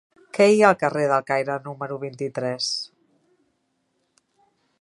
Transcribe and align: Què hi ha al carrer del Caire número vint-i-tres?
Què 0.35 0.45
hi 0.53 0.61
ha 0.63 0.69
al 0.71 0.77
carrer 0.83 1.03
del 1.11 1.27
Caire 1.27 1.59
número 1.67 1.99
vint-i-tres? 2.05 2.73